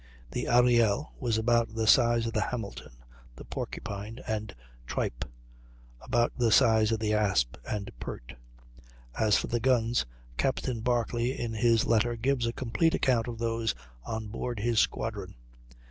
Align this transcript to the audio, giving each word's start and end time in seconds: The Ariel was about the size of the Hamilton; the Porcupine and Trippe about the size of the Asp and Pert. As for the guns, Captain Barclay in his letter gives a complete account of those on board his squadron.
The 0.31 0.47
Ariel 0.47 1.13
was 1.19 1.37
about 1.37 1.75
the 1.75 1.85
size 1.85 2.25
of 2.25 2.33
the 2.33 2.41
Hamilton; 2.41 2.89
the 3.35 3.45
Porcupine 3.45 4.19
and 4.25 4.55
Trippe 4.87 5.25
about 6.01 6.31
the 6.35 6.51
size 6.51 6.91
of 6.91 6.97
the 6.99 7.13
Asp 7.13 7.55
and 7.69 7.91
Pert. 7.99 8.33
As 9.15 9.37
for 9.37 9.45
the 9.45 9.59
guns, 9.59 10.07
Captain 10.37 10.79
Barclay 10.81 11.29
in 11.29 11.53
his 11.53 11.85
letter 11.85 12.15
gives 12.15 12.47
a 12.47 12.51
complete 12.51 12.95
account 12.95 13.27
of 13.27 13.37
those 13.37 13.75
on 14.03 14.25
board 14.29 14.59
his 14.61 14.79
squadron. 14.79 15.35